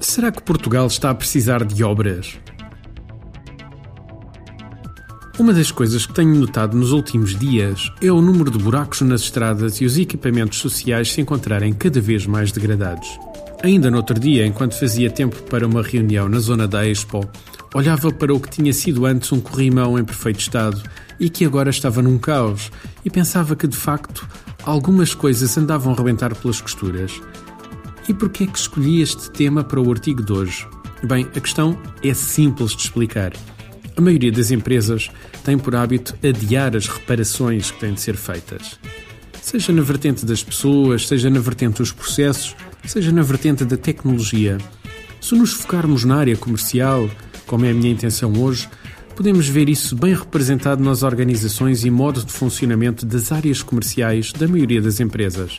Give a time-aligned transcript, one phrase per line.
[0.00, 2.38] Será que Portugal está a precisar de obras?
[5.36, 9.22] Uma das coisas que tenho notado nos últimos dias é o número de buracos nas
[9.22, 13.18] estradas e os equipamentos sociais se encontrarem cada vez mais degradados.
[13.60, 17.28] Ainda no outro dia, enquanto fazia tempo para uma reunião na zona da Expo,
[17.74, 20.80] olhava para o que tinha sido antes um corrimão em perfeito estado
[21.18, 22.70] e que agora estava num caos,
[23.04, 24.28] e pensava que de facto
[24.66, 27.20] algumas coisas andavam a rebentar pelas costuras.
[28.08, 30.66] E porquê é que escolhi este tema para o artigo de hoje?
[31.02, 33.32] Bem, a questão é simples de explicar.
[33.96, 35.10] A maioria das empresas
[35.44, 38.78] tem por hábito adiar as reparações que têm de ser feitas.
[39.40, 44.58] Seja na vertente das pessoas, seja na vertente dos processos, seja na vertente da tecnologia.
[45.20, 47.08] Se nos focarmos na área comercial,
[47.46, 48.68] como é a minha intenção hoje,
[49.14, 54.48] podemos ver isso bem representado nas organizações e modo de funcionamento das áreas comerciais da
[54.48, 55.58] maioria das empresas.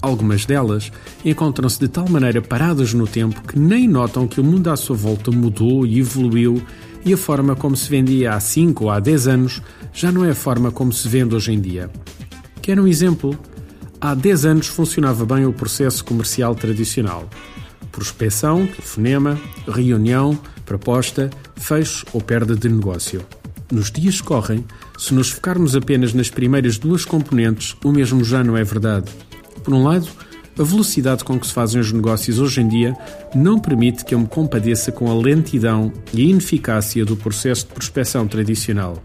[0.00, 0.92] Algumas delas
[1.24, 4.94] encontram-se de tal maneira paradas no tempo que nem notam que o mundo à sua
[4.94, 6.62] volta mudou e evoluiu
[7.04, 10.30] e a forma como se vendia há 5 ou há 10 anos já não é
[10.30, 11.90] a forma como se vende hoje em dia.
[12.62, 13.36] Quer um exemplo?
[14.00, 17.28] Há 10 anos funcionava bem o processo comercial tradicional.
[17.96, 23.24] Prospecção, telefonema, reunião, proposta, fecho ou perda de negócio.
[23.72, 24.62] Nos dias que correm,
[24.98, 29.10] se nos focarmos apenas nas primeiras duas componentes, o mesmo já não é verdade.
[29.64, 30.06] Por um lado,
[30.58, 32.94] a velocidade com que se fazem os negócios hoje em dia
[33.34, 37.72] não permite que eu me compadeça com a lentidão e a ineficácia do processo de
[37.72, 39.02] prospecção tradicional.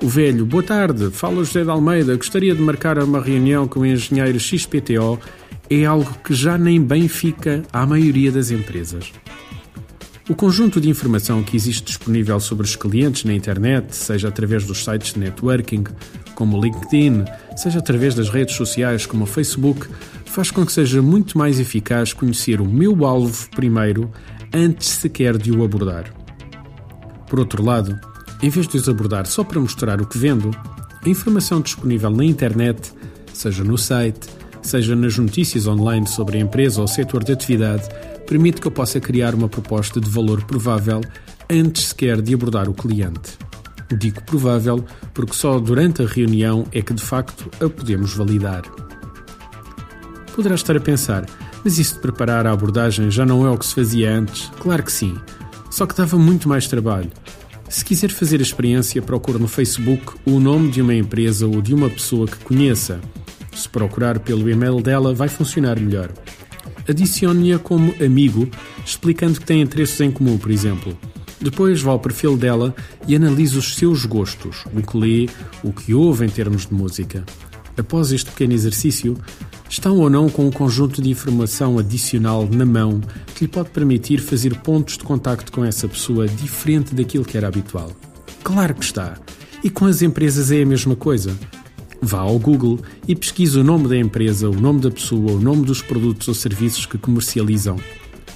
[0.00, 3.86] O velho, boa tarde, fala José de Almeida, gostaria de marcar uma reunião com o
[3.86, 5.18] engenheiro XPTO,
[5.70, 9.12] é algo que já nem bem fica à maioria das empresas.
[10.28, 14.82] O conjunto de informação que existe disponível sobre os clientes na internet, seja através dos
[14.82, 15.84] sites de networking,
[16.34, 17.24] como o LinkedIn,
[17.56, 19.86] seja através das redes sociais como o Facebook,
[20.26, 24.10] faz com que seja muito mais eficaz conhecer o meu alvo primeiro
[24.52, 26.12] antes sequer de o abordar.
[27.28, 27.98] Por outro lado,
[28.42, 30.50] em vez de os abordar só para mostrar o que vendo,
[31.04, 32.92] a informação disponível na internet,
[33.32, 37.88] seja no site, seja nas notícias online sobre a empresa ou setor de atividade,
[38.26, 41.00] permite que eu possa criar uma proposta de valor provável
[41.48, 43.38] antes sequer de abordar o cliente.
[43.96, 48.62] Digo provável porque só durante a reunião é que de facto a podemos validar.
[50.34, 51.26] Poderá estar a pensar,
[51.64, 54.50] mas isso de preparar a abordagem já não é o que se fazia antes?
[54.60, 55.16] Claro que sim,
[55.70, 57.10] só que dava muito mais trabalho.
[57.68, 61.72] Se quiser fazer a experiência, procure no Facebook o nome de uma empresa ou de
[61.72, 63.00] uma pessoa que conheça.
[63.60, 66.10] Se procurar pelo e-mail dela, vai funcionar melhor
[66.88, 68.48] adicione-a como amigo,
[68.84, 70.96] explicando que tem interesses em comum, por exemplo.
[71.40, 72.74] Depois vá ao perfil dela
[73.06, 75.28] e analise os seus gostos, o que lê,
[75.62, 77.24] o que ouve em termos de música.
[77.78, 79.16] Após este pequeno exercício,
[79.68, 83.00] estão ou não com um conjunto de informação adicional na mão
[83.34, 87.48] que lhe pode permitir fazer pontos de contacto com essa pessoa diferente daquilo que era
[87.48, 87.90] habitual?
[88.42, 89.16] Claro que está!
[89.64, 91.34] E com as empresas é a mesma coisa.
[92.02, 95.64] Vá ao Google e pesquise o nome da empresa, o nome da pessoa, o nome
[95.64, 97.76] dos produtos ou serviços que comercializam.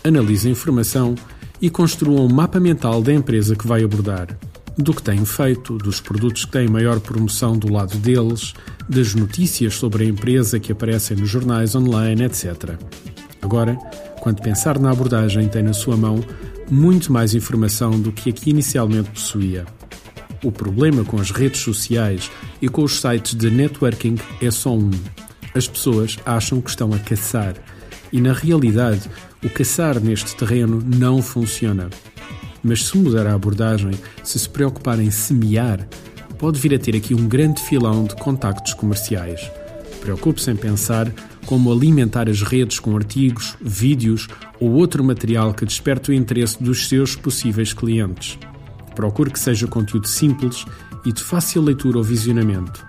[0.02, 1.14] Analise a informação
[1.60, 4.36] e construa um mapa mental da empresa que vai abordar.
[4.76, 8.52] Do que têm feito, dos produtos que têm maior promoção do lado deles,
[8.88, 12.76] das notícias sobre a empresa que aparecem nos jornais online, etc.
[13.40, 13.76] Agora,
[14.20, 16.22] quando pensar na abordagem, tem na sua mão
[16.70, 19.64] muito mais informação do que a que inicialmente possuía.
[20.44, 24.90] O problema com as redes sociais e com os sites de networking é só um.
[25.54, 27.54] As pessoas acham que estão a caçar.
[28.12, 29.08] E na realidade,
[29.42, 31.88] o caçar neste terreno não funciona.
[32.62, 35.88] Mas se mudar a abordagem, se se preocupar em semear,
[36.38, 39.50] pode vir a ter aqui um grande filão de contactos comerciais.
[40.02, 41.10] Preocupe-se em pensar
[41.46, 44.28] como alimentar as redes com artigos, vídeos
[44.60, 48.38] ou outro material que desperte o interesse dos seus possíveis clientes.
[48.94, 50.64] Procure que seja conteúdo simples
[51.04, 52.84] e de fácil leitura ou visionamento.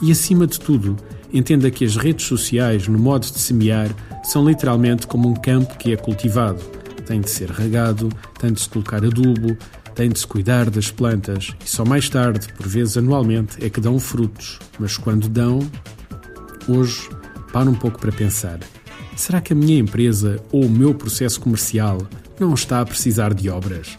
[0.00, 0.96] E, acima de tudo,
[1.32, 3.90] entenda que as redes sociais, no modo de semear,
[4.22, 6.60] são literalmente como um campo que é cultivado.
[7.06, 8.08] Tem de ser regado,
[8.38, 9.56] tem de se colocar adubo,
[9.94, 13.80] tem de se cuidar das plantas e só mais tarde, por vezes anualmente, é que
[13.80, 14.58] dão frutos.
[14.78, 15.58] Mas quando dão,
[16.68, 17.08] hoje,
[17.52, 18.60] para um pouco para pensar.
[19.16, 21.98] Será que a minha empresa ou o meu processo comercial
[22.38, 23.98] não está a precisar de obras?